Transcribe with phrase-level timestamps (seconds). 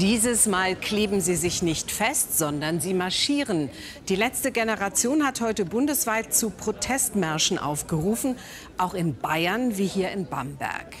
[0.00, 3.68] Dieses Mal kleben sie sich nicht fest, sondern sie marschieren.
[4.08, 8.36] Die letzte Generation hat heute bundesweit zu Protestmärschen aufgerufen,
[8.78, 10.96] auch in Bayern wie hier in Bamberg.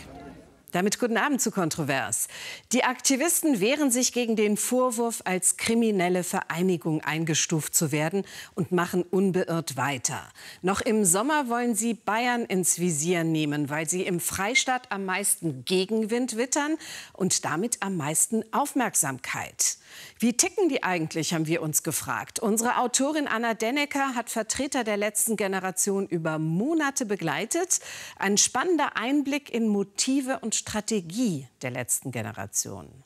[0.72, 2.28] Damit guten Abend zu Kontrovers.
[2.72, 9.02] Die Aktivisten wehren sich gegen den Vorwurf, als kriminelle Vereinigung eingestuft zu werden und machen
[9.02, 10.22] unbeirrt weiter.
[10.62, 15.64] Noch im Sommer wollen sie Bayern ins Visier nehmen, weil sie im Freistaat am meisten
[15.64, 16.76] Gegenwind wittern
[17.14, 19.76] und damit am meisten Aufmerksamkeit.
[20.20, 22.38] Wie ticken die eigentlich, haben wir uns gefragt.
[22.38, 27.80] Unsere Autorin Anna Dennecker hat Vertreter der letzten Generation über Monate begleitet.
[28.16, 33.02] Ein spannender Einblick in Motive und Strategie der letzten Generation.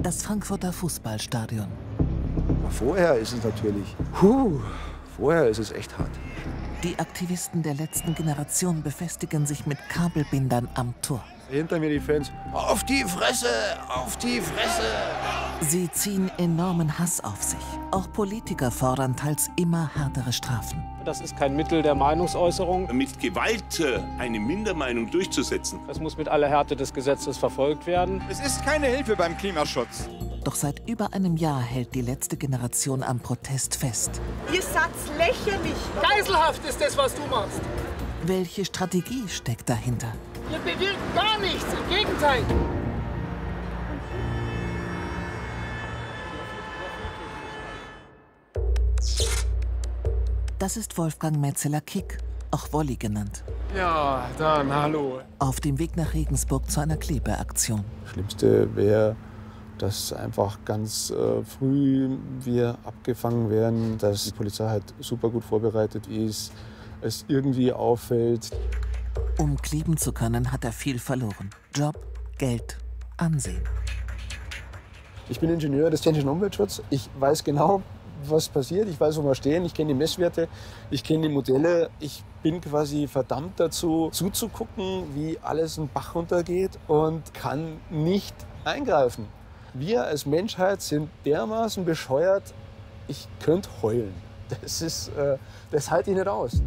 [0.00, 1.68] Das Frankfurter Fußballstadion.
[2.68, 3.86] Vorher ist es natürlich,
[4.20, 4.60] huh,
[5.16, 6.10] vorher ist es echt hart.
[6.82, 11.24] Die Aktivisten der letzten Generation befestigen sich mit Kabelbindern am Tor.
[11.48, 13.48] Hinter mir die Fans, auf die Fresse,
[13.88, 14.90] auf die Fresse.
[15.60, 17.58] Sie ziehen enormen Hass auf sich.
[17.90, 20.82] Auch Politiker fordern teils immer härtere Strafen.
[21.04, 22.94] Das ist kein Mittel der Meinungsäußerung.
[22.94, 25.80] Mit Gewalt äh, eine Mindermeinung durchzusetzen.
[25.88, 28.22] Es muss mit aller Härte des Gesetzes verfolgt werden.
[28.30, 30.08] Es ist keine Hilfe beim Klimaschutz.
[30.44, 34.20] Doch seit über einem Jahr hält die letzte Generation am Protest fest.
[34.52, 35.74] Ihr seid lächerlich.
[36.02, 37.60] Geiselhaft ist das, was du machst.
[38.24, 40.12] Welche Strategie steckt dahinter?
[40.50, 42.42] Ihr bewirkt gar nichts, im Gegenteil.
[50.64, 52.16] Das ist Wolfgang Metzeler-Kick,
[52.50, 53.44] auch Wolli genannt.
[53.76, 55.20] Ja, dann hallo.
[55.38, 57.84] Auf dem Weg nach Regensburg zu einer Klebeaktion.
[58.06, 59.14] Schlimmste wäre,
[59.76, 66.06] dass einfach ganz äh, früh wir abgefangen werden, dass die Polizei halt super gut vorbereitet
[66.06, 66.50] ist,
[67.02, 68.50] es irgendwie auffällt.
[69.36, 71.50] Um kleben zu können, hat er viel verloren.
[71.74, 72.00] Job,
[72.38, 72.78] Geld,
[73.18, 73.60] Ansehen.
[75.28, 76.82] Ich bin Ingenieur des Technischen Umweltschutzes.
[76.88, 77.82] Ich weiß genau,
[78.30, 78.88] was passiert.
[78.88, 79.64] Ich weiß, wo wir stehen.
[79.64, 80.48] Ich kenne die Messwerte.
[80.90, 81.90] Ich kenne die Modelle.
[82.00, 88.34] Ich bin quasi verdammt dazu, zuzugucken, wie alles einen Bach runtergeht und kann nicht
[88.64, 89.26] eingreifen.
[89.72, 92.54] Wir als Menschheit sind dermaßen bescheuert,
[93.08, 94.14] ich könnte heulen.
[94.60, 95.38] Das, ist, äh,
[95.70, 96.62] das halte ich nicht aus.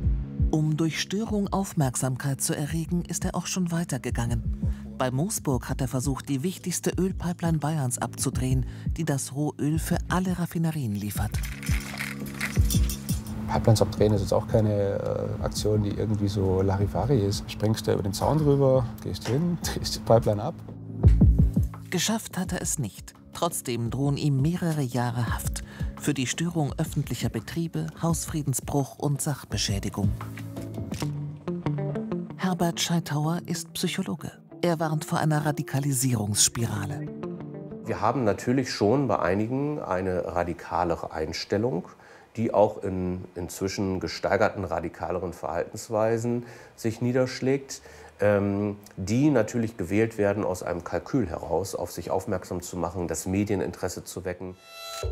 [0.52, 4.67] Um durch Störung Aufmerksamkeit zu erregen, ist er auch schon weitergegangen.
[4.98, 8.66] Bei Moosburg hat er versucht, die wichtigste Ölpipeline Bayerns abzudrehen,
[8.98, 11.32] die das Rohöl für alle Raffinerien liefert.
[13.48, 17.50] Pipelines abdrehen ist jetzt auch keine äh, Aktion, die irgendwie so Larifari ist.
[17.50, 20.56] Springst du über den Zaun drüber, gehst hin, drehst die Pipeline ab.
[21.92, 23.14] Geschafft hat er es nicht.
[23.34, 25.64] Trotzdem drohen ihm mehrere Jahre Haft
[26.00, 30.10] für die Störung öffentlicher Betriebe, Hausfriedensbruch und Sachbeschädigung.
[32.36, 34.32] Herbert Scheithauer ist Psychologe.
[34.62, 37.06] Er warnt vor einer Radikalisierungsspirale.
[37.86, 41.88] Wir haben natürlich schon bei einigen eine radikalere Einstellung,
[42.36, 47.82] die auch in inzwischen gesteigerten radikaleren Verhaltensweisen sich niederschlägt,
[48.20, 53.28] ähm, die natürlich gewählt werden aus einem Kalkül heraus, auf sich aufmerksam zu machen, das
[53.28, 54.56] Medieninteresse zu wecken.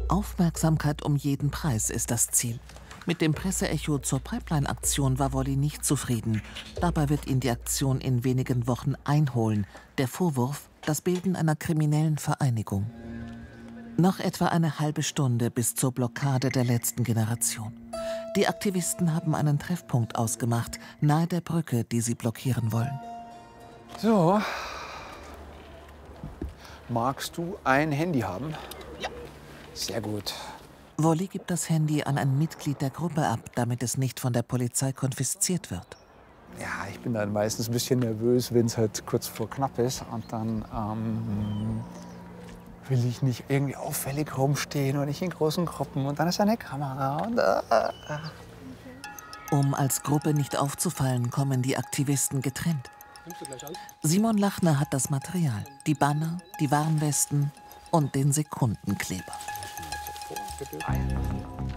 [0.07, 2.59] Aufmerksamkeit um jeden Preis ist das Ziel.
[3.07, 6.41] Mit dem Presseecho zur Pipeline-Aktion war Wolli nicht zufrieden.
[6.81, 9.67] Dabei wird ihn die Aktion in wenigen Wochen einholen.
[9.99, 12.89] Der Vorwurf, das Bilden einer kriminellen Vereinigung.
[13.97, 17.79] Noch etwa eine halbe Stunde bis zur Blockade der letzten Generation.
[18.35, 22.99] Die Aktivisten haben einen Treffpunkt ausgemacht, nahe der Brücke, die sie blockieren wollen.
[23.99, 24.41] So.
[26.89, 28.53] Magst du ein Handy haben?
[28.99, 29.09] Ja.
[29.73, 30.33] Sehr gut.
[30.97, 34.43] Wolli gibt das Handy an ein Mitglied der Gruppe ab, damit es nicht von der
[34.43, 35.97] Polizei konfisziert wird.
[36.59, 40.03] Ja, ich bin dann meistens ein bisschen nervös, wenn es halt kurz vor knapp ist.
[40.11, 41.83] Und dann ähm,
[42.87, 46.05] will ich nicht irgendwie auffällig rumstehen und nicht in großen Gruppen.
[46.05, 47.17] Und dann ist eine Kamera.
[47.17, 47.61] Und, äh,
[49.51, 52.89] Um als Gruppe nicht aufzufallen, kommen die Aktivisten getrennt.
[54.01, 57.51] Simon Lachner hat das Material, die Banner, die Warnwesten
[57.91, 59.33] und den Sekundenkleber.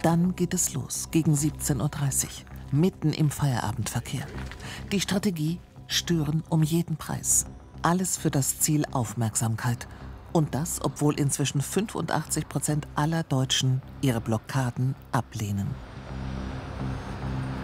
[0.03, 2.31] Dann geht es los, gegen 17.30 Uhr,
[2.71, 4.27] mitten im Feierabendverkehr.
[4.93, 7.47] Die Strategie, stören um jeden Preis.
[7.83, 9.89] Alles für das Ziel Aufmerksamkeit.
[10.33, 15.69] Und das, obwohl inzwischen 85 Prozent aller Deutschen ihre Blockaden ablehnen.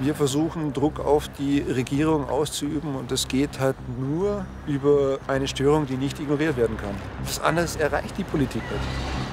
[0.00, 5.86] Wir versuchen Druck auf die Regierung auszuüben und das geht halt nur über eine Störung,
[5.86, 6.94] die nicht ignoriert werden kann.
[7.22, 9.23] Was anderes erreicht die Politik nicht.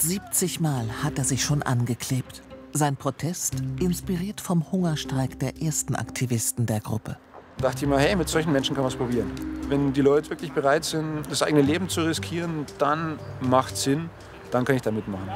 [0.00, 2.42] 70 Mal hat er sich schon angeklebt.
[2.72, 7.16] Sein Protest inspiriert vom Hungerstreik der ersten Aktivisten der Gruppe.
[7.58, 9.32] dachte ich mir, hey, mit solchen Menschen kann man es probieren.
[9.68, 14.08] Wenn die Leute wirklich bereit sind, das eigene Leben zu riskieren, dann macht Sinn,
[14.50, 15.28] dann kann ich da mitmachen.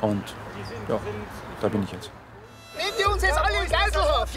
[0.00, 0.22] Und
[0.88, 1.00] ja,
[1.60, 2.10] da bin ich jetzt.
[2.76, 4.34] Nehmt ihr uns jetzt alle in Geiselhaft?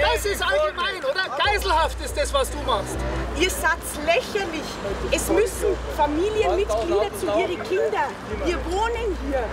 [0.00, 1.36] Das ist allgemein, oder?
[1.44, 2.96] Geiselhaft ist das, was du machst.
[3.40, 4.66] Ihr seid lächerlich.
[5.12, 8.10] Es müssen Familienmitglieder zu ihren Kindern.
[8.44, 9.44] Wir wohnen hier.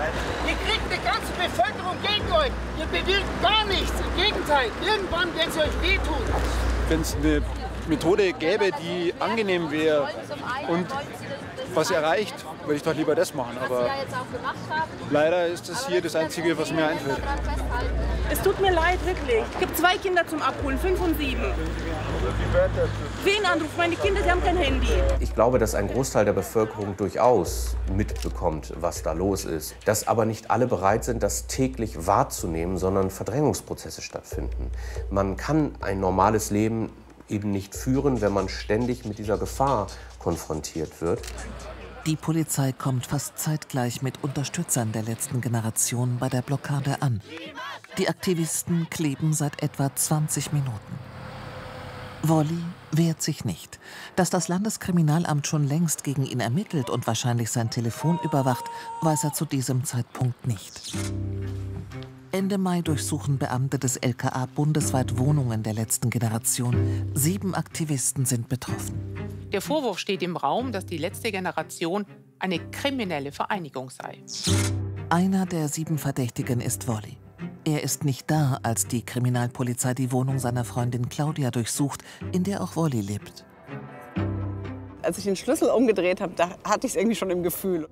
[0.48, 2.52] Ihr kriegt die ganze Bevölkerung gegen euch.
[2.80, 3.94] Ihr bewirkt gar nichts.
[4.00, 6.22] Im Gegenteil, irgendwann werden sie euch wehtun.
[6.90, 7.44] Wenn es eine
[7.88, 10.10] Methode gäbe, die angenehm wäre
[10.68, 10.88] und
[11.76, 12.34] was erreicht,
[12.64, 13.58] würde ich doch lieber das machen.
[13.64, 13.88] Aber
[15.12, 17.22] leider ist das hier das Einzige, was mir einfällt.
[18.32, 19.44] Es tut mir leid, wirklich.
[19.60, 21.54] Ich habe zwei Kinder zum Abholen, fünf und sieben.
[23.26, 23.76] Wen anruft?
[23.76, 24.88] Meine Kinder, die haben kein Handy.
[25.20, 29.76] Ich glaube, dass ein Großteil der Bevölkerung durchaus mitbekommt, was da los ist.
[29.86, 34.70] Dass aber nicht alle bereit sind, das täglich wahrzunehmen, sondern Verdrängungsprozesse stattfinden.
[35.10, 36.92] Man kann ein normales Leben
[37.28, 39.88] eben nicht führen, wenn man ständig mit dieser Gefahr
[40.20, 41.22] konfrontiert wird.
[42.06, 47.22] Die Polizei kommt fast zeitgleich mit Unterstützern der letzten Generation bei der Blockade an.
[47.98, 51.00] Die Aktivisten kleben seit etwa 20 Minuten.
[52.22, 52.62] Wolli
[52.98, 53.80] wehrt sich nicht.
[54.16, 58.66] Dass das Landeskriminalamt schon längst gegen ihn ermittelt und wahrscheinlich sein Telefon überwacht,
[59.02, 60.94] weiß er zu diesem Zeitpunkt nicht.
[62.32, 66.76] Ende Mai durchsuchen Beamte des LKA bundesweit Wohnungen der letzten Generation.
[67.14, 69.16] Sieben Aktivisten sind betroffen.
[69.54, 72.06] Der Vorwurf steht im Raum, dass die letzte Generation
[72.40, 74.22] eine kriminelle Vereinigung sei.
[75.10, 77.18] Einer der sieben Verdächtigen ist Wolli.
[77.68, 82.62] Er ist nicht da, als die Kriminalpolizei die Wohnung seiner Freundin Claudia durchsucht, in der
[82.62, 83.44] auch Wolli lebt.
[85.02, 87.90] Als ich den Schlüssel umgedreht habe, da hatte ich es irgendwie schon im Gefühl.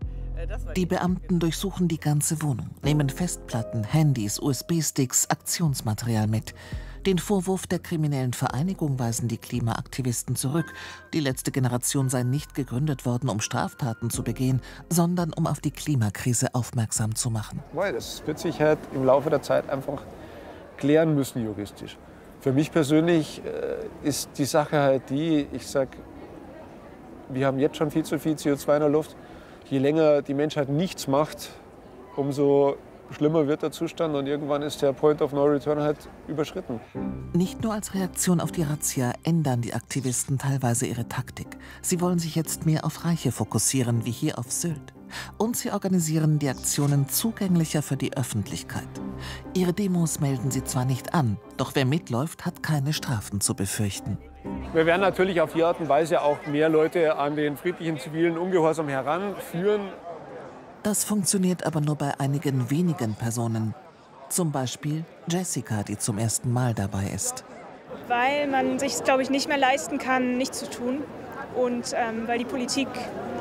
[0.75, 6.53] Die Beamten durchsuchen die ganze Wohnung, nehmen Festplatten, Handys, USB-Sticks, Aktionsmaterial mit.
[7.05, 10.73] Den Vorwurf der kriminellen Vereinigung weisen die Klimaaktivisten zurück.
[11.13, 15.71] Die letzte Generation sei nicht gegründet worden, um Straftaten zu begehen, sondern um auf die
[15.71, 17.61] Klimakrise aufmerksam zu machen.
[17.73, 20.01] Das wird sich halt im Laufe der Zeit einfach
[20.77, 21.97] klären müssen juristisch.
[22.39, 25.89] Für mich persönlich äh, ist die Sache halt die, ich sag,
[27.29, 29.15] wir haben jetzt schon viel zu viel CO2 in der Luft
[29.69, 31.49] je länger die Menschheit nichts macht,
[32.15, 32.77] umso
[33.13, 36.79] schlimmer wird der Zustand und irgendwann ist der Point of No Return halt überschritten.
[37.33, 41.47] Nicht nur als Reaktion auf die Razzia ändern die Aktivisten teilweise ihre Taktik.
[41.81, 44.93] Sie wollen sich jetzt mehr auf Reiche fokussieren, wie hier auf Sylt.
[45.37, 48.87] Und sie organisieren die Aktionen zugänglicher für die Öffentlichkeit.
[49.53, 54.17] Ihre Demos melden sie zwar nicht an, doch wer mitläuft, hat keine Strafen zu befürchten.
[54.73, 58.37] Wir werden natürlich auf die Art und Weise auch mehr Leute an den friedlichen zivilen
[58.37, 59.81] Ungehorsam heranführen.
[60.83, 63.73] Das funktioniert aber nur bei einigen wenigen Personen.
[64.27, 67.45] Zum Beispiel Jessica, die zum ersten Mal dabei ist.
[68.09, 70.99] Weil man sich, glaube ich, nicht mehr leisten kann, nichts zu tun.
[71.55, 72.89] Und ähm, weil die Politik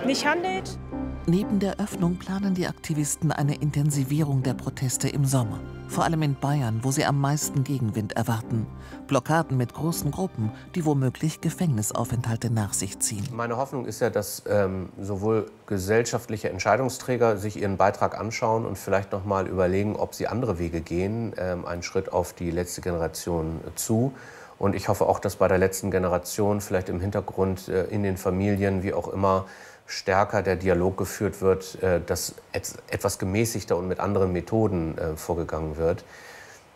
[0.06, 0.78] nicht handelt.
[1.26, 5.58] Neben der Öffnung planen die Aktivisten eine Intensivierung der Proteste im Sommer.
[5.92, 8.66] Vor allem in Bayern, wo sie am meisten Gegenwind erwarten.
[9.08, 13.28] Blockaden mit großen Gruppen, die womöglich Gefängnisaufenthalte nach sich ziehen.
[13.30, 19.12] Meine Hoffnung ist ja, dass ähm, sowohl gesellschaftliche Entscheidungsträger sich ihren Beitrag anschauen und vielleicht
[19.12, 23.60] noch mal überlegen, ob sie andere Wege gehen, ähm, einen Schritt auf die letzte Generation
[23.74, 24.14] zu.
[24.58, 28.16] Und ich hoffe auch, dass bei der letzten Generation vielleicht im Hintergrund äh, in den
[28.16, 29.44] Familien, wie auch immer,
[29.92, 35.76] stärker der Dialog geführt wird, äh, dass etwas gemäßigter und mit anderen Methoden äh, vorgegangen
[35.76, 36.04] wird.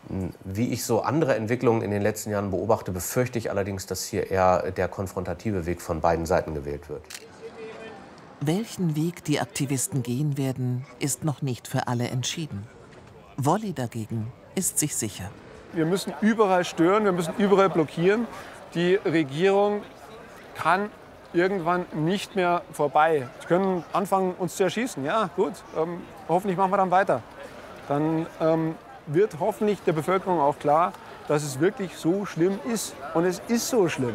[0.08, 4.04] Hm, wie ich so andere Entwicklungen in den letzten Jahren beobachte, befürchte ich allerdings, dass
[4.04, 7.02] hier eher der konfrontative Weg von beiden Seiten gewählt wird.
[8.42, 12.66] Welchen Weg die Aktivisten gehen werden, ist noch nicht für alle entschieden.
[13.38, 15.30] Wolli dagegen ist sich sicher.
[15.72, 18.26] Wir müssen überall stören, wir müssen überall blockieren.
[18.74, 19.82] Die Regierung
[20.54, 20.90] kann
[21.36, 23.28] irgendwann nicht mehr vorbei.
[23.40, 25.04] Sie können anfangen, uns zu erschießen.
[25.04, 27.22] Ja, gut, ähm, hoffentlich machen wir dann weiter.
[27.88, 28.74] Dann ähm,
[29.06, 30.92] wird hoffentlich der Bevölkerung auch klar,
[31.28, 32.94] dass es wirklich so schlimm ist.
[33.14, 34.14] Und es ist so schlimm.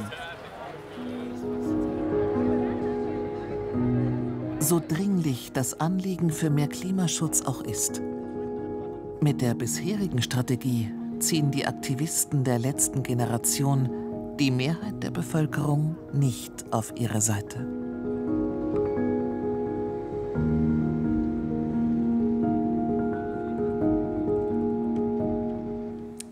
[4.59, 8.01] So dringlich das Anliegen für mehr Klimaschutz auch ist.
[9.19, 14.00] Mit der bisherigen Strategie ziehen die Aktivisten der letzten Generation
[14.41, 17.80] die Mehrheit der Bevölkerung nicht auf ihre Seite.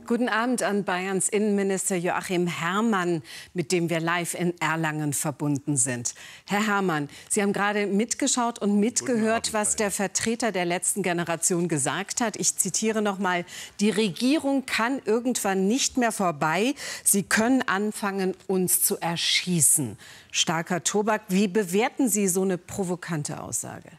[0.10, 3.22] Guten Abend an Bayerns Innenminister Joachim Herrmann,
[3.54, 6.16] mit dem wir live in Erlangen verbunden sind.
[6.48, 12.22] Herr Herrmann, Sie haben gerade mitgeschaut und mitgehört, was der Vertreter der letzten Generation gesagt
[12.22, 12.38] hat.
[12.38, 13.46] Ich zitiere noch mal:
[13.82, 16.74] Die Regierung kann irgendwann nicht mehr vorbei.
[17.04, 19.96] Sie können anfangen, uns zu erschießen.
[20.32, 21.22] Starker Tobak.
[21.28, 23.92] Wie bewerten Sie so eine provokante Aussage?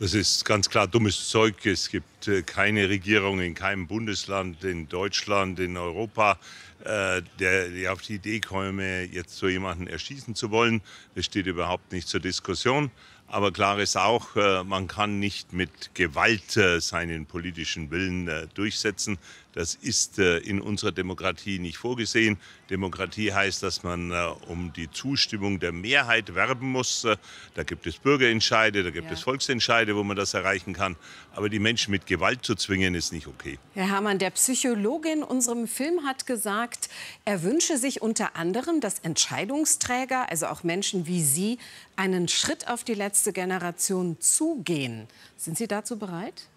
[0.00, 1.64] Das ist ganz klar dummes Zeug.
[1.66, 6.36] Es gibt äh, keine Regierung in keinem Bundesland in Deutschland, in Europa,
[6.82, 10.80] äh, der, der auf die Idee komme, jetzt so jemanden erschießen zu wollen.
[11.14, 12.90] Das steht überhaupt nicht zur Diskussion.
[13.28, 19.16] Aber klar ist auch, äh, man kann nicht mit Gewalt seinen politischen Willen durchsetzen.
[19.54, 22.38] Das ist in unserer Demokratie nicht vorgesehen.
[22.70, 24.10] Demokratie heißt, dass man
[24.48, 27.06] um die Zustimmung der Mehrheit werben muss.
[27.54, 29.12] Da gibt es Bürgerentscheide, da gibt ja.
[29.12, 30.96] es Volksentscheide, wo man das erreichen kann.
[31.34, 33.58] Aber die Menschen mit Gewalt zu zwingen, ist nicht okay.
[33.74, 36.88] Herr Herrmann, der Psychologe in unserem Film hat gesagt,
[37.24, 41.58] er wünsche sich unter anderem, dass Entscheidungsträger, also auch Menschen wie Sie,
[41.96, 45.06] einen Schritt auf die letzte Generation zugehen.
[45.36, 46.48] Sind Sie dazu bereit?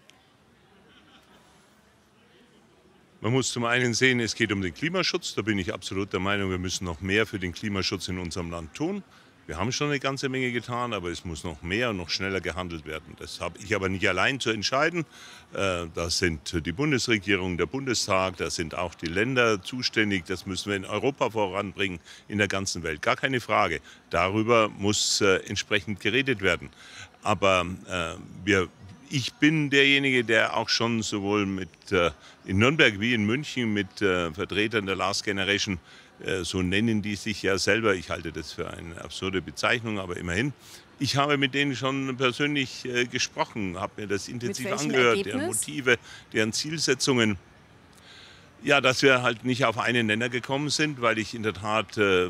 [3.20, 5.34] Man muss zum einen sehen, es geht um den Klimaschutz.
[5.34, 8.52] Da bin ich absolut der Meinung, wir müssen noch mehr für den Klimaschutz in unserem
[8.52, 9.04] Land tun.
[9.48, 12.42] Wir haben schon eine ganze Menge getan, aber es muss noch mehr und noch schneller
[12.42, 13.16] gehandelt werden.
[13.18, 15.06] Das habe ich aber nicht allein zu entscheiden.
[15.54, 20.26] Äh, da sind die Bundesregierung, der Bundestag, da sind auch die Länder zuständig.
[20.26, 23.02] Das müssen wir in Europa voranbringen, in der ganzen Welt.
[23.02, 23.80] Gar keine Frage.
[24.12, 26.70] Darüber muss äh, entsprechend geredet werden.
[27.24, 28.14] Aber äh,
[28.46, 28.68] wir
[29.10, 32.12] ich bin derjenige, der auch schon sowohl mit, äh,
[32.46, 35.80] in Nürnberg wie in München mit äh, Vertretern der Last Generation,
[36.24, 40.18] äh, so nennen die sich ja selber, ich halte das für eine absurde Bezeichnung, aber
[40.18, 40.54] immerhin,
[41.00, 45.34] ich habe mit denen schon persönlich äh, gesprochen, habe mir das intensiv angehört, Ergebnis?
[45.34, 45.98] deren Motive,
[46.34, 47.38] deren Zielsetzungen.
[48.64, 51.98] Ja, dass wir halt nicht auf einen Nenner gekommen sind, weil ich in der Tat
[51.98, 52.30] äh,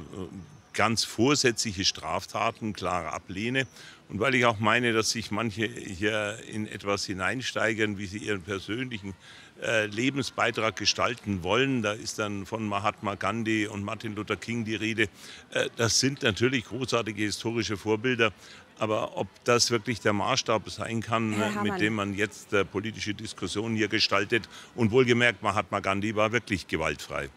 [0.78, 3.66] ganz vorsätzliche Straftaten klar ablehne
[4.10, 8.42] und weil ich auch meine, dass sich manche hier in etwas hineinsteigern, wie sie ihren
[8.42, 9.16] persönlichen
[9.62, 11.82] äh, Lebensbeitrag gestalten wollen.
[11.82, 15.10] Da ist dann von Mahatma Gandhi und Martin Luther King die Rede.
[15.52, 18.32] Äh, das sind natürlich großartige historische Vorbilder.
[18.80, 23.76] Aber ob das wirklich der Maßstab sein kann, mit dem man jetzt äh, politische Diskussionen
[23.76, 27.30] hier gestaltet, und wohlgemerkt, Mahatma Gandhi war wirklich gewaltfrei.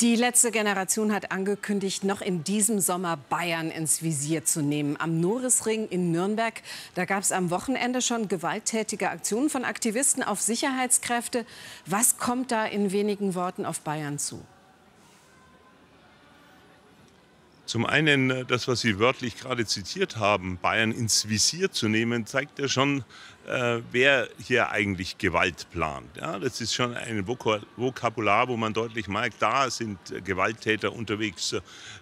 [0.00, 4.96] Die letzte Generation hat angekündigt, noch in diesem Sommer Bayern ins Visier zu nehmen.
[4.98, 6.62] Am Norisring in Nürnberg,
[6.96, 11.46] da gab es am Wochenende schon gewalttätige Aktionen von Aktivisten auf Sicherheitskräfte.
[11.86, 14.44] Was kommt da in wenigen Worten auf Bayern zu?
[17.66, 22.26] Zum einen, äh, das, was Sie wörtlich gerade zitiert haben, Bayern ins Visier zu nehmen,
[22.26, 23.04] zeigt ja schon,
[23.46, 26.16] äh, wer hier eigentlich Gewalt plant.
[26.16, 31.54] Ja, das ist schon ein Vokabular, wo man deutlich merkt, da sind Gewalttäter unterwegs.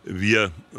[0.05, 0.79] Wir äh,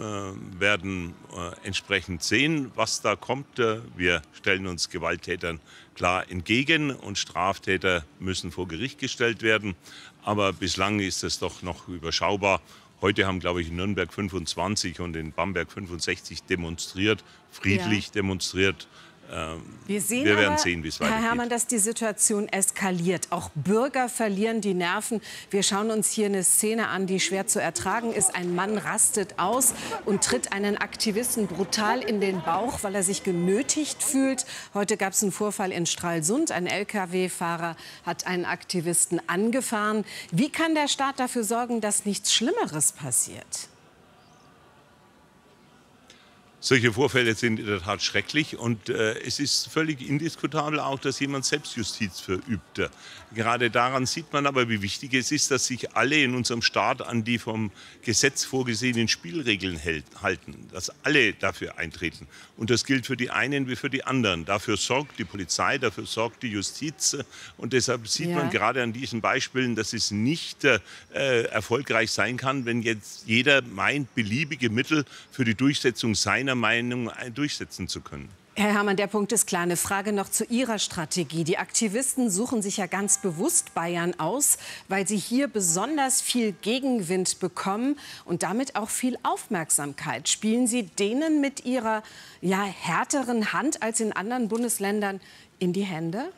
[0.60, 3.58] werden äh, entsprechend sehen, was da kommt.
[3.96, 5.60] Wir stellen uns Gewalttätern
[5.96, 9.76] klar entgegen und Straftäter müssen vor Gericht gestellt werden.
[10.24, 12.62] Aber bislang ist es doch noch überschaubar
[13.04, 18.12] Heute haben, glaube ich, in Nürnberg 25 und in Bamberg 65 demonstriert, friedlich ja.
[18.14, 18.88] demonstriert.
[19.34, 21.22] Ähm, wir, sehen wir werden aber, sehen, wie es weitergeht.
[21.22, 23.32] Herr Herrmann, dass die Situation eskaliert.
[23.32, 25.22] Auch Bürger verlieren die Nerven.
[25.50, 28.36] Wir schauen uns hier eine Szene an, die schwer zu ertragen ist.
[28.36, 29.74] Ein Mann rastet aus
[30.06, 34.46] und tritt einen Aktivisten brutal in den Bauch, weil er sich genötigt fühlt.
[34.76, 36.52] Heute gab es einen Vorfall in Stralsund.
[36.52, 37.76] Ein Lkw-Fahrer
[38.06, 40.06] hat einen Aktivisten angefahren.
[40.32, 43.73] Wie kann der Staat dafür sorgen, dass nichts Schlimmeres passiert?
[46.66, 51.20] Solche Vorfälle sind in der Tat schrecklich und äh, es ist völlig indiskutabel auch, dass
[51.20, 52.80] jemand Selbstjustiz verübt.
[53.36, 57.02] Gerade daran sieht man aber, wie wichtig es ist, dass sich alle in unserem Staat
[57.02, 57.72] an die vom
[58.04, 62.28] Gesetz vorgesehenen Spielregeln hält, halten, dass alle dafür eintreten.
[62.56, 64.46] Und das gilt für die einen wie für die anderen.
[64.46, 67.18] Dafür sorgt die Polizei, dafür sorgt die Justiz.
[67.58, 68.36] Und deshalb sieht ja.
[68.36, 70.80] man gerade an diesen Beispielen, dass es nicht äh,
[71.12, 77.88] erfolgreich sein kann, wenn jetzt jeder meint, beliebige Mittel für die Durchsetzung seiner Meinung durchsetzen
[77.88, 78.30] zu können.
[78.56, 79.64] Herr Herrmann, der Punkt ist klar.
[79.64, 81.44] Eine Frage noch zu Ihrer Strategie.
[81.44, 87.40] Die Aktivisten suchen sich ja ganz bewusst Bayern aus, weil sie hier besonders viel Gegenwind
[87.40, 90.30] bekommen und damit auch viel Aufmerksamkeit.
[90.30, 92.04] Spielen Sie denen mit Ihrer
[92.42, 95.20] ja, härteren Hand als in anderen Bundesländern
[95.58, 96.32] in die Hände?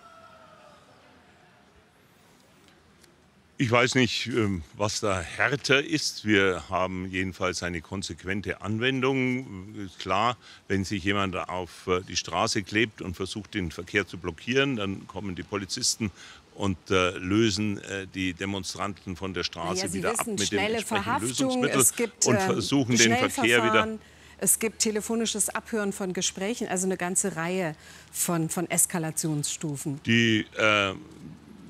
[3.58, 6.26] Ich weiß nicht, ähm, was da härter ist.
[6.26, 9.74] Wir haben jedenfalls eine konsequente Anwendung.
[9.78, 10.36] Ist klar,
[10.68, 15.08] wenn sich jemand auf äh, die Straße klebt und versucht, den Verkehr zu blockieren, dann
[15.08, 16.12] kommen die Polizisten
[16.54, 20.78] und äh, lösen äh, die Demonstranten von der Straße ja, wieder wissen, ab mit schnelle
[20.78, 23.98] entsprechenden Verhaftung, es gibt, und ähm, versuchen den Verkehr wieder.
[24.38, 27.74] Es gibt telefonisches Abhören von Gesprächen, also eine ganze Reihe
[28.12, 30.02] von, von Eskalationsstufen.
[30.06, 30.94] Die, äh,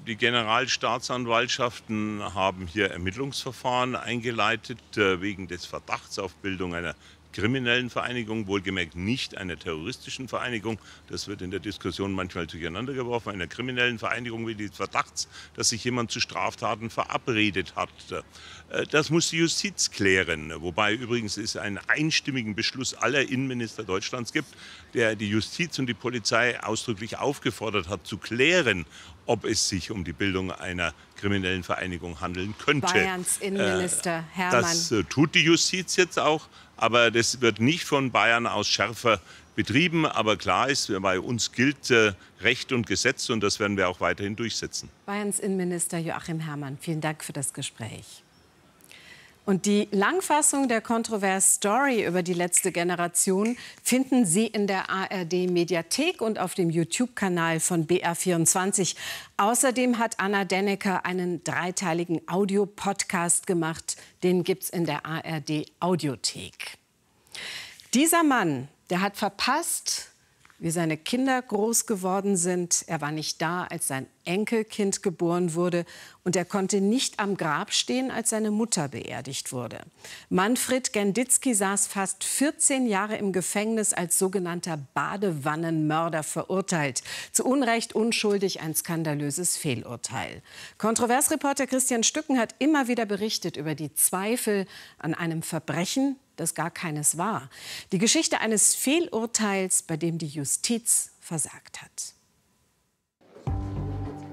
[0.05, 6.95] die Generalstaatsanwaltschaften haben hier Ermittlungsverfahren eingeleitet äh, wegen des Verdachts auf Bildung einer
[7.35, 10.79] kriminellen Vereinigung, wohlgemerkt nicht einer terroristischen Vereinigung.
[11.09, 13.29] Das wird in der Diskussion manchmal durcheinander geworfen.
[13.29, 17.89] Einer kriminellen Vereinigung wie des Verdachts, dass sich jemand zu Straftaten verabredet hat.
[18.69, 20.53] Äh, das muss die Justiz klären.
[20.61, 24.47] Wobei übrigens es einen einstimmigen Beschluss aller Innenminister Deutschlands gibt,
[24.93, 28.85] der die Justiz und die Polizei ausdrücklich aufgefordert hat, zu klären,
[29.25, 32.93] ob es sich um die Bildung einer kriminellen Vereinigung handeln könnte.
[32.93, 34.61] Bayerns Innenminister Hermann.
[34.61, 39.19] Das äh, tut die Justiz jetzt auch, aber das wird nicht von Bayern aus schärfer
[39.55, 40.05] betrieben.
[40.05, 44.01] Aber klar ist, bei uns gilt äh, Recht und Gesetz und das werden wir auch
[44.01, 44.89] weiterhin durchsetzen.
[45.05, 48.24] Bayerns Innenminister Joachim Herrmann, vielen Dank für das Gespräch.
[49.45, 55.49] Und die Langfassung der Kontrovers Story über die letzte Generation finden Sie in der ARD
[55.51, 58.95] Mediathek und auf dem YouTube-Kanal von BR24.
[59.37, 63.97] Außerdem hat Anna Dennecker einen dreiteiligen Audiopodcast gemacht.
[64.23, 66.79] Den gibt's in der ARD Audiothek.
[67.93, 70.09] Dieser Mann, der hat verpasst,
[70.57, 72.83] wie seine Kinder groß geworden sind.
[72.87, 75.85] Er war nicht da, als sein Enkelkind geboren wurde.
[76.23, 79.79] Und er konnte nicht am Grab stehen, als seine Mutter beerdigt wurde.
[80.29, 87.03] Manfred Genditzki saß fast 14 Jahre im Gefängnis als sogenannter Badewannenmörder verurteilt.
[87.31, 90.41] Zu Unrecht unschuldig ein skandalöses Fehlurteil.
[90.77, 94.65] Kontroversreporter Christian Stücken hat immer wieder berichtet über die Zweifel
[94.97, 97.49] an einem Verbrechen, das gar keines war.
[97.91, 102.13] Die Geschichte eines Fehlurteils, bei dem die Justiz versagt hat.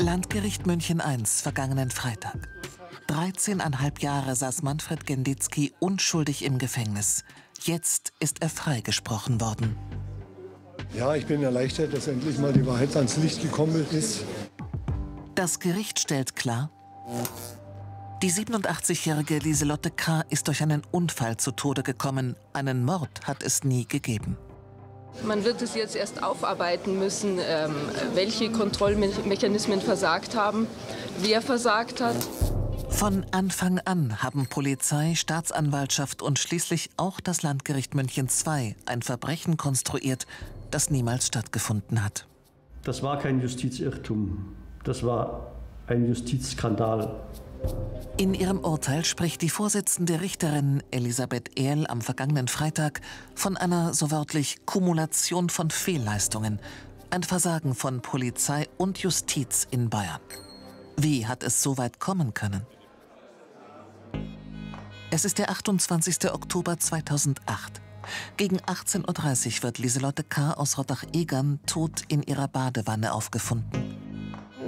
[0.00, 2.49] Landgericht München I, vergangenen Freitag.
[3.08, 7.25] 13,5 Jahre saß Manfred Genditzki unschuldig im Gefängnis.
[7.62, 9.76] Jetzt ist er freigesprochen worden.
[10.96, 14.25] Ja, ich bin erleichtert, dass endlich mal die Wahrheit ans Licht gekommen ist.
[15.34, 16.70] Das Gericht stellt klar,
[18.22, 20.23] die 87-jährige Lieselotte K.
[20.30, 22.36] ist durch einen Unfall zu Tode gekommen.
[22.52, 24.36] Einen Mord hat es nie gegeben.
[25.25, 27.75] Man wird es jetzt erst aufarbeiten müssen, ähm,
[28.14, 30.66] welche Kontrollmechanismen versagt haben,
[31.20, 32.16] wer versagt hat.
[32.88, 39.56] Von Anfang an haben Polizei, Staatsanwaltschaft und schließlich auch das Landgericht München II ein Verbrechen
[39.56, 40.26] konstruiert,
[40.70, 42.26] das niemals stattgefunden hat.
[42.84, 45.52] Das war kein Justizirrtum, das war
[45.86, 47.14] ein Justizskandal.
[48.16, 53.00] In ihrem Urteil spricht die Vorsitzende Richterin Elisabeth Ehrl am vergangenen Freitag
[53.34, 56.60] von einer so wörtlich Kumulation von Fehlleistungen,
[57.10, 60.20] ein Versagen von Polizei und Justiz in Bayern.
[60.96, 62.66] Wie hat es so weit kommen können?
[65.10, 66.32] Es ist der 28.
[66.32, 67.82] Oktober 2008.
[68.36, 70.52] Gegen 18.30 Uhr wird Lieselotte K.
[70.52, 74.11] aus Rottach-Egern tot in ihrer Badewanne aufgefunden.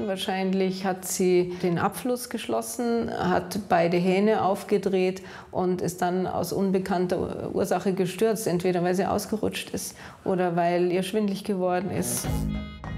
[0.07, 7.55] Wahrscheinlich hat sie den Abfluss geschlossen, hat beide Hähne aufgedreht und ist dann aus unbekannter
[7.55, 8.47] Ursache gestürzt.
[8.47, 12.27] Entweder weil sie ausgerutscht ist oder weil ihr schwindlig geworden ist.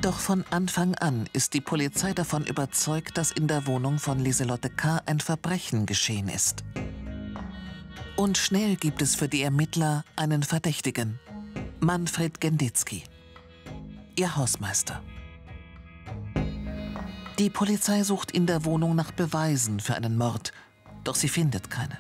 [0.03, 4.71] Doch von Anfang an ist die Polizei davon überzeugt, dass in der Wohnung von Lieselotte
[4.71, 5.01] K.
[5.07, 6.65] ein Verbrechen geschehen ist.
[8.17, 11.19] Und schnell gibt es für die Ermittler einen Verdächtigen.
[11.81, 13.05] Manfred Genditzki.
[14.17, 15.03] Ihr Hausmeister.
[17.39, 20.53] Die Polizei sucht in der Wohnung nach Beweisen für einen Mord,
[21.05, 21.99] doch sie findet keine.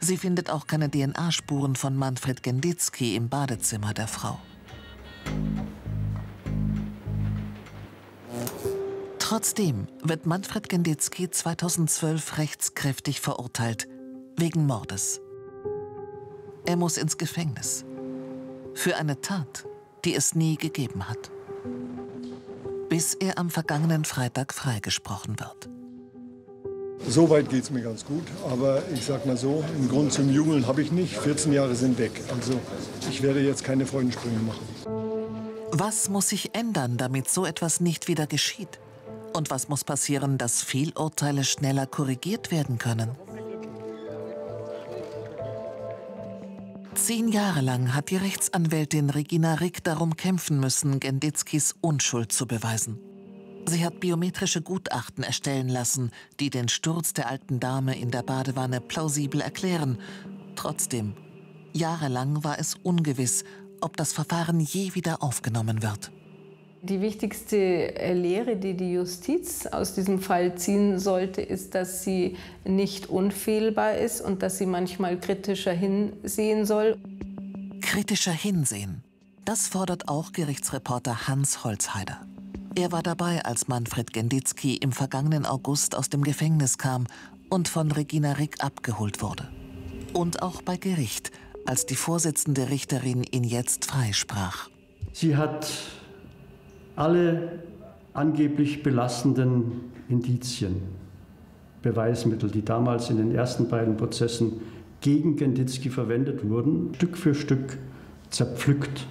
[0.00, 4.38] Sie findet auch keine DNA-Spuren von Manfred Genditzki im Badezimmer der Frau.
[9.18, 13.88] Trotzdem wird Manfred Genditzki 2012 rechtskräftig verurteilt,
[14.36, 15.20] wegen Mordes.
[16.64, 17.84] Er muss ins Gefängnis.
[18.72, 19.66] Für eine Tat,
[20.06, 21.30] die es nie gegeben hat
[22.88, 25.68] bis er am vergangenen Freitag freigesprochen wird.
[27.06, 30.66] Soweit geht es mir ganz gut, aber ich sag mal so, einen Grund zum Jubeln
[30.66, 31.16] habe ich nicht.
[31.16, 32.54] 14 Jahre sind weg, also
[33.08, 34.66] ich werde jetzt keine Freudensprünge machen.
[35.70, 38.80] Was muss sich ändern, damit so etwas nicht wieder geschieht?
[39.32, 43.10] Und was muss passieren, dass Fehlurteile schneller korrigiert werden können?
[47.08, 52.98] Zehn Jahre lang hat die Rechtsanwältin Regina Rick darum kämpfen müssen, Genditzkis Unschuld zu beweisen.
[53.64, 58.82] Sie hat biometrische Gutachten erstellen lassen, die den Sturz der alten Dame in der Badewanne
[58.82, 59.96] plausibel erklären.
[60.54, 61.14] Trotzdem,
[61.72, 63.42] jahrelang war es ungewiss,
[63.80, 66.12] ob das Verfahren je wieder aufgenommen wird.
[66.82, 73.06] Die wichtigste Lehre, die die Justiz aus diesem Fall ziehen sollte, ist, dass sie nicht
[73.06, 76.96] unfehlbar ist und dass sie manchmal kritischer hinsehen soll.
[77.80, 79.02] Kritischer hinsehen.
[79.44, 82.20] Das fordert auch Gerichtsreporter Hans Holzheider.
[82.76, 87.06] Er war dabei, als Manfred Genditzki im vergangenen August aus dem Gefängnis kam
[87.50, 89.48] und von Regina Rick abgeholt wurde.
[90.12, 91.32] Und auch bei Gericht,
[91.66, 94.68] als die Vorsitzende Richterin ihn jetzt freisprach.
[95.12, 95.66] Sie hat
[96.98, 97.60] alle
[98.12, 100.82] angeblich belastenden Indizien,
[101.80, 104.60] Beweismittel, die damals in den ersten beiden Prozessen
[105.00, 107.78] gegen Genditzki verwendet wurden, Stück für Stück
[108.30, 109.06] zerpflückt.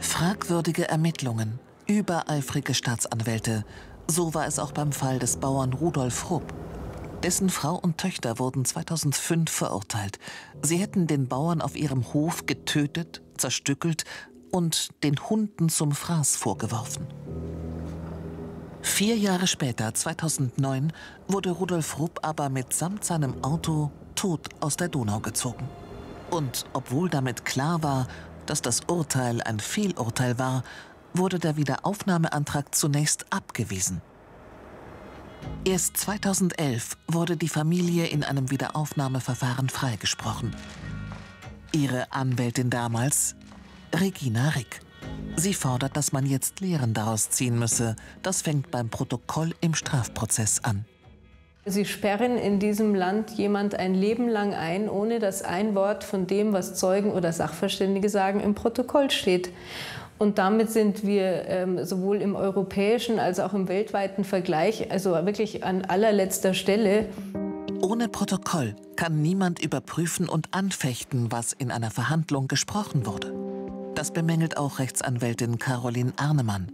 [0.00, 3.64] Fragwürdige Ermittlungen, übereifrige Staatsanwälte.
[4.06, 6.54] So war es auch beim Fall des Bauern Rudolf Rupp.
[7.24, 10.18] Dessen Frau und Töchter wurden 2005 verurteilt.
[10.62, 14.04] Sie hätten den Bauern auf ihrem Hof getötet, zerstückelt
[14.54, 17.08] und den Hunden zum Fraß vorgeworfen.
[18.82, 20.92] Vier Jahre später, 2009,
[21.26, 25.68] wurde Rudolf Rupp aber mitsamt seinem Auto tot aus der Donau gezogen.
[26.30, 28.06] Und obwohl damit klar war,
[28.46, 30.62] dass das Urteil ein Fehlurteil war,
[31.14, 34.02] wurde der Wiederaufnahmeantrag zunächst abgewiesen.
[35.64, 40.54] Erst 2011 wurde die Familie in einem Wiederaufnahmeverfahren freigesprochen.
[41.72, 43.34] Ihre Anwältin damals,
[44.00, 44.80] Regina Rick.
[45.36, 47.96] Sie fordert, dass man jetzt Lehren daraus ziehen müsse.
[48.22, 50.84] Das fängt beim Protokoll im Strafprozess an.
[51.66, 56.26] Sie sperren in diesem Land jemand ein Leben lang ein, ohne dass ein Wort von
[56.26, 59.50] dem, was Zeugen oder Sachverständige sagen, im Protokoll steht.
[60.18, 65.64] Und damit sind wir ähm, sowohl im europäischen als auch im weltweiten Vergleich, also wirklich
[65.64, 67.06] an allerletzter Stelle.
[67.80, 73.53] Ohne Protokoll kann niemand überprüfen und anfechten, was in einer Verhandlung gesprochen wurde.
[74.04, 76.70] Das bemängelt auch Rechtsanwältin Caroline Arnemann.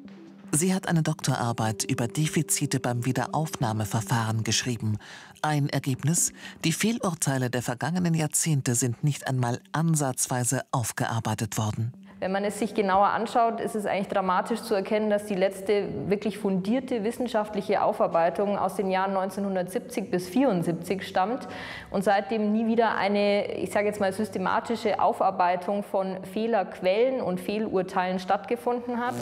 [0.50, 4.98] Sie hat eine Doktorarbeit über Defizite beim Wiederaufnahmeverfahren geschrieben.
[5.40, 6.32] Ein Ergebnis,
[6.64, 11.92] die Fehlurteile der vergangenen Jahrzehnte sind nicht einmal ansatzweise aufgearbeitet worden.
[12.20, 15.88] Wenn man es sich genauer anschaut, ist es eigentlich dramatisch zu erkennen, dass die letzte
[16.06, 21.48] wirklich fundierte wissenschaftliche Aufarbeitung aus den Jahren 1970 bis 1974 stammt
[21.90, 28.18] und seitdem nie wieder eine, ich sage jetzt mal, systematische Aufarbeitung von Fehlerquellen und Fehlurteilen
[28.18, 29.14] stattgefunden hat.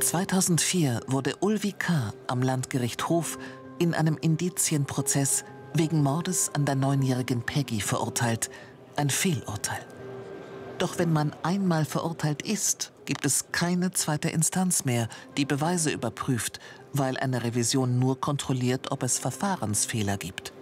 [0.00, 2.12] 2004 wurde Ulvi K.
[2.26, 3.38] am Landgericht Hof
[3.78, 8.50] in einem Indizienprozess wegen Mordes an der neunjährigen Peggy verurteilt.
[8.96, 9.95] Ein Fehlurteil.
[10.78, 16.60] Doch wenn man einmal verurteilt ist, gibt es keine zweite Instanz mehr, die Beweise überprüft,
[16.92, 20.52] weil eine Revision nur kontrolliert, ob es Verfahrensfehler gibt.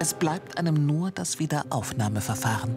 [0.00, 2.76] Es bleibt einem nur das Wiederaufnahmeverfahren.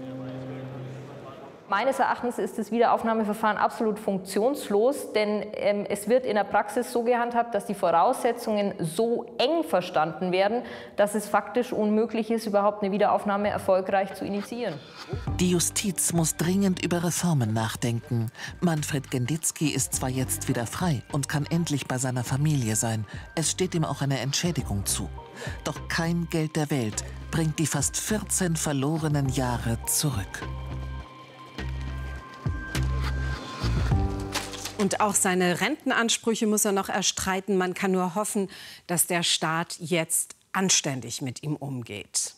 [1.71, 7.03] Meines Erachtens ist das Wiederaufnahmeverfahren absolut funktionslos, denn ähm, es wird in der Praxis so
[7.03, 10.63] gehandhabt, dass die Voraussetzungen so eng verstanden werden,
[10.97, 14.73] dass es faktisch unmöglich ist, überhaupt eine Wiederaufnahme erfolgreich zu initiieren.
[15.39, 18.33] Die Justiz muss dringend über Reformen nachdenken.
[18.59, 23.05] Manfred Genditzki ist zwar jetzt wieder frei und kann endlich bei seiner Familie sein.
[23.35, 25.07] Es steht ihm auch eine Entschädigung zu.
[25.63, 30.45] Doch kein Geld der Welt bringt die fast 14 verlorenen Jahre zurück.
[34.81, 37.55] Und auch seine Rentenansprüche muss er noch erstreiten.
[37.55, 38.49] Man kann nur hoffen,
[38.87, 42.33] dass der Staat jetzt anständig mit ihm umgeht.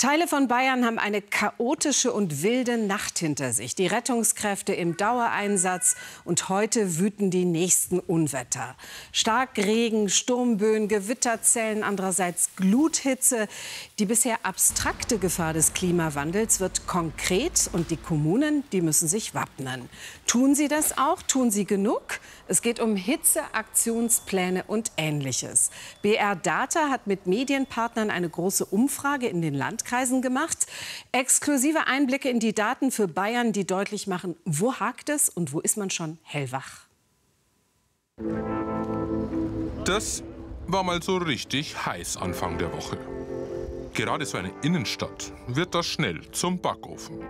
[0.00, 3.74] Teile von Bayern haben eine chaotische und wilde Nacht hinter sich.
[3.74, 8.76] Die Rettungskräfte im Dauereinsatz und heute wüten die nächsten Unwetter.
[9.10, 13.48] Starkregen, Sturmböen, Gewitterzellen, andererseits Gluthitze.
[13.98, 19.88] Die bisher abstrakte Gefahr des Klimawandels wird konkret und die Kommunen, die müssen sich wappnen.
[20.28, 21.22] Tun sie das auch?
[21.22, 22.20] Tun sie genug?
[22.46, 25.70] Es geht um Hitzeaktionspläne und Ähnliches.
[26.02, 29.87] BR Data hat mit Medienpartnern eine große Umfrage in den Landkreisen
[30.22, 30.66] gemacht.
[31.12, 35.60] Exklusive Einblicke in die Daten für Bayern, die deutlich machen, wo hakt es und wo
[35.60, 36.86] ist man schon hellwach.
[39.84, 40.22] Das
[40.66, 42.98] war mal so richtig heiß Anfang der Woche.
[43.94, 47.24] Gerade so eine Innenstadt wird das schnell zum Backofen.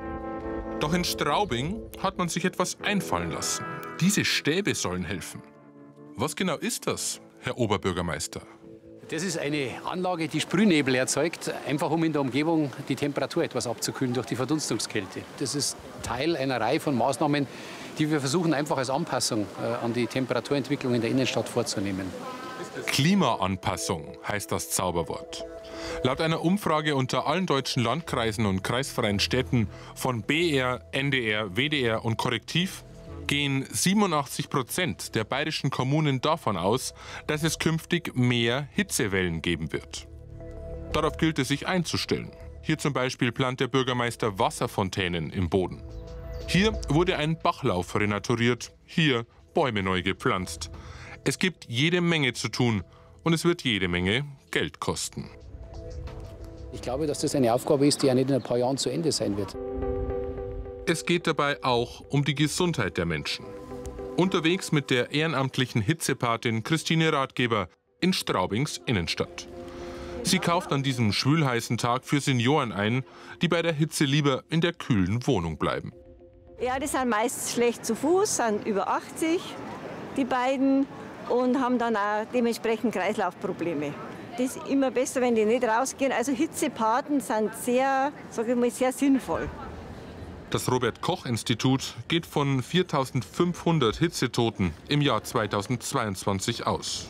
[0.80, 3.64] Doch in Straubing hat man sich etwas einfallen lassen.
[4.00, 5.42] Diese Stäbe sollen helfen.
[6.16, 8.42] Was genau ist das, Herr Oberbürgermeister?
[9.10, 13.66] Das ist eine Anlage, die Sprühnebel erzeugt, einfach um in der Umgebung die Temperatur etwas
[13.66, 15.22] abzukühlen durch die Verdunstungskälte.
[15.38, 17.46] Das ist Teil einer Reihe von Maßnahmen,
[17.98, 22.06] die wir versuchen einfach als Anpassung äh, an die Temperaturentwicklung in der Innenstadt vorzunehmen.
[22.86, 25.46] Klimaanpassung heißt das Zauberwort.
[26.02, 32.18] Laut einer Umfrage unter allen deutschen Landkreisen und kreisfreien Städten von BR, NDR, WDR und
[32.18, 32.84] Korrektiv
[33.28, 36.94] gehen 87 Prozent der bayerischen Kommunen davon aus,
[37.28, 40.08] dass es künftig mehr Hitzewellen geben wird.
[40.92, 42.32] Darauf gilt es sich einzustellen.
[42.62, 45.82] Hier zum Beispiel plant der Bürgermeister Wasserfontänen im Boden.
[46.48, 50.70] Hier wurde ein Bachlauf renaturiert, hier Bäume neu gepflanzt.
[51.24, 52.82] Es gibt jede Menge zu tun
[53.22, 55.30] und es wird jede Menge Geld kosten.
[56.72, 58.88] Ich glaube, dass das eine Aufgabe ist, die ja nicht in ein paar Jahren zu
[58.90, 59.56] Ende sein wird.
[60.90, 63.44] Es geht dabei auch um die Gesundheit der Menschen.
[64.16, 67.68] Unterwegs mit der ehrenamtlichen Hitzepatin Christine Ratgeber
[68.00, 69.48] in Straubings Innenstadt.
[70.22, 73.04] Sie kauft an diesem schwülheißen Tag für Senioren ein,
[73.42, 75.92] die bei der Hitze lieber in der kühlen Wohnung bleiben.
[76.58, 79.42] Ja, die sind meist schlecht zu Fuß, sind über 80,
[80.16, 80.86] die beiden,
[81.28, 83.92] und haben dann auch dementsprechend Kreislaufprobleme.
[84.38, 86.12] Das ist immer besser, wenn die nicht rausgehen.
[86.12, 89.50] Also Hitzepaten sind sehr, sage ich mal, sehr sinnvoll.
[90.50, 97.08] Das Robert-Koch-Institut geht von 4500 Hitzetoten im Jahr 2022 aus.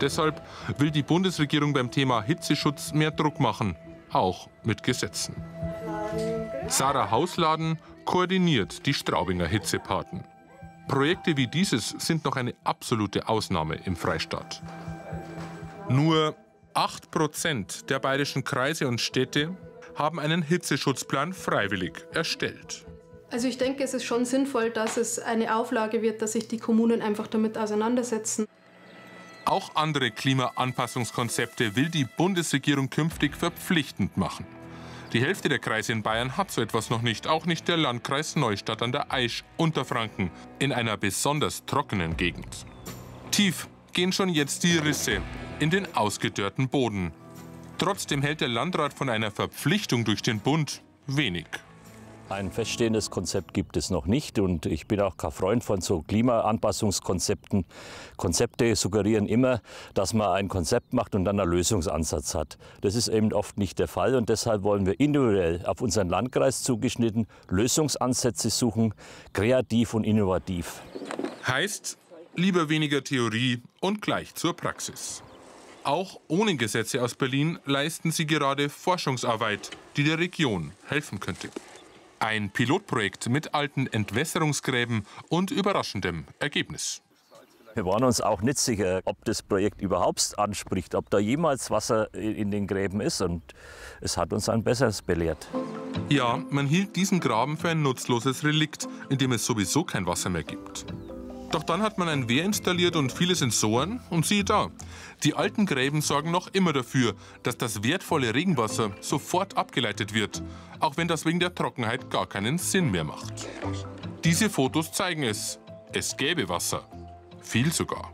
[0.00, 0.42] Deshalb
[0.76, 3.76] will die Bundesregierung beim Thema Hitzeschutz mehr Druck machen,
[4.10, 5.36] auch mit Gesetzen.
[6.66, 10.24] Sarah Hausladen koordiniert die Straubinger Hitzepaten.
[10.88, 14.60] Projekte wie dieses sind noch eine absolute Ausnahme im Freistaat.
[15.88, 16.34] Nur
[16.74, 19.56] 8 Prozent der bayerischen Kreise und Städte
[19.96, 22.86] haben einen Hitzeschutzplan freiwillig erstellt.
[23.30, 26.58] Also ich denke, es ist schon sinnvoll, dass es eine Auflage wird, dass sich die
[26.58, 28.46] Kommunen einfach damit auseinandersetzen.
[29.44, 34.46] Auch andere Klimaanpassungskonzepte will die Bundesregierung künftig verpflichtend machen.
[35.12, 38.36] Die Hälfte der Kreise in Bayern hat so etwas noch nicht, auch nicht der Landkreis
[38.36, 42.66] Neustadt an der Aisch, Unterfranken, in einer besonders trockenen Gegend.
[43.30, 45.22] Tief gehen schon jetzt die Risse
[45.60, 47.12] in den ausgedörrten Boden.
[47.78, 51.46] Trotzdem hält der Landrat von einer Verpflichtung durch den Bund wenig.
[52.28, 56.02] Ein feststehendes Konzept gibt es noch nicht und ich bin auch kein Freund von so
[56.02, 57.66] Klimaanpassungskonzepten.
[58.16, 59.60] Konzepte suggerieren immer,
[59.94, 62.58] dass man ein Konzept macht und dann einen Lösungsansatz hat.
[62.80, 66.64] Das ist eben oft nicht der Fall und deshalb wollen wir individuell auf unseren Landkreis
[66.64, 68.94] zugeschnitten Lösungsansätze suchen,
[69.32, 70.82] kreativ und innovativ.
[71.46, 71.96] Heißt,
[72.34, 75.22] lieber weniger Theorie und gleich zur Praxis.
[75.86, 81.48] Auch ohne Gesetze aus Berlin leisten sie gerade Forschungsarbeit, die der Region helfen könnte.
[82.18, 87.02] Ein Pilotprojekt mit alten Entwässerungsgräben und überraschendem Ergebnis.
[87.74, 92.12] Wir waren uns auch nicht sicher, ob das Projekt überhaupt anspricht, ob da jemals Wasser
[92.14, 93.20] in den Gräben ist.
[93.20, 93.42] Und
[94.00, 95.46] es hat uns ein besseres belehrt.
[96.08, 100.30] Ja, man hielt diesen Graben für ein nutzloses Relikt, in dem es sowieso kein Wasser
[100.30, 100.84] mehr gibt.
[101.50, 104.68] Doch dann hat man ein Wehr installiert und viele Sensoren und siehe da.
[105.22, 110.42] Die alten Gräben sorgen noch immer dafür, dass das wertvolle Regenwasser sofort abgeleitet wird,
[110.80, 113.48] auch wenn das wegen der Trockenheit gar keinen Sinn mehr macht.
[114.24, 115.58] Diese Fotos zeigen es.
[115.92, 116.82] Es gäbe Wasser.
[117.40, 118.12] Viel sogar.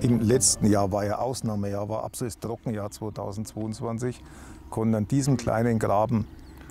[0.00, 4.20] Im letzten Jahr war ja Ausnahmejahr, war absolutes Trockenjahr 2022,
[4.70, 6.24] konnten an diesem kleinen Graben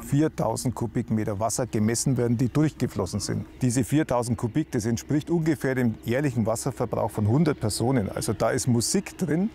[0.04, 3.46] 4000 Kubikmeter Wasser gemessen werden, die durchgeflossen sind.
[3.62, 8.10] Diese 4000 Kubik, das entspricht ungefähr dem jährlichen Wasserverbrauch von 100 Personen.
[8.10, 9.50] Also da ist Musik drin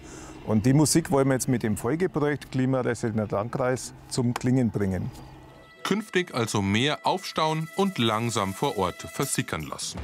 [0.46, 5.10] und die Musik wollen wir jetzt mit dem Folgeprojekt Klimaresilient Landkreis zum Klingen bringen.
[5.84, 9.98] Künftig also mehr aufstauen und langsam vor Ort versickern lassen.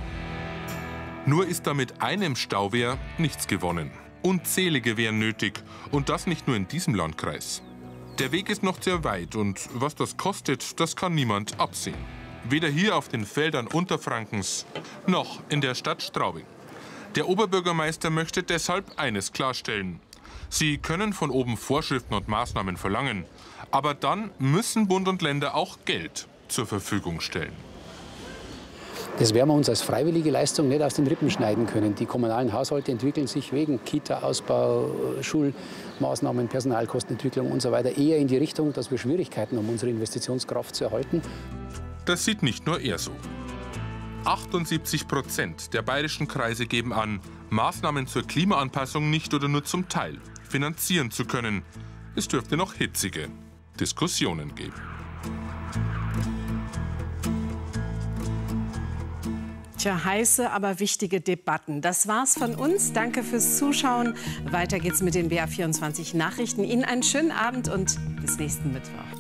[1.26, 3.90] Nur ist da mit einem Stauwehr nichts gewonnen.
[4.22, 7.62] Unzählige wären nötig und das nicht nur in diesem Landkreis.
[8.18, 11.94] Der Weg ist noch sehr weit und was das kostet, das kann niemand absehen.
[12.48, 14.66] Weder hier auf den Feldern Unterfrankens
[15.06, 16.44] noch in der Stadt Straubing.
[17.14, 20.00] Der Oberbürgermeister möchte deshalb eines klarstellen.
[20.50, 23.24] Sie können von oben Vorschriften und Maßnahmen verlangen,
[23.70, 27.54] aber dann müssen Bund und Länder auch Geld zur Verfügung stellen.
[29.18, 31.96] Das werden wir uns als freiwillige Leistung nicht aus den Rippen schneiden können.
[31.96, 34.90] Die kommunalen Haushalte entwickeln sich wegen Kita-Ausbau,
[35.22, 40.84] Schulmaßnahmen, Personalkostenentwicklung und so eher in die Richtung, dass wir Schwierigkeiten haben, unsere Investitionskraft zu
[40.84, 41.20] erhalten.
[42.04, 43.10] Das sieht nicht nur er so.
[44.24, 50.18] 78 Prozent der bayerischen Kreise geben an, Maßnahmen zur Klimaanpassung nicht oder nur zum Teil
[50.48, 51.62] finanzieren zu können.
[52.14, 53.28] Es dürfte noch hitzige
[53.80, 54.97] Diskussionen geben.
[59.78, 61.80] Tja, heiße, aber wichtige Debatten.
[61.80, 62.92] Das war's von uns.
[62.92, 64.14] Danke fürs Zuschauen.
[64.50, 66.64] Weiter geht's mit den BA24 Nachrichten.
[66.64, 69.17] Ihnen einen schönen Abend und bis nächsten Mittwoch.